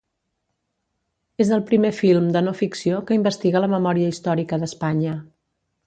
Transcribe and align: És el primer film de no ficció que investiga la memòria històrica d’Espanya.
És 1.45 1.51
el 1.57 1.61
primer 1.67 1.91
film 1.99 2.31
de 2.37 2.43
no 2.47 2.55
ficció 2.63 3.05
que 3.11 3.19
investiga 3.21 3.63
la 3.65 3.71
memòria 3.77 4.15
històrica 4.15 4.61
d’Espanya. 4.65 5.17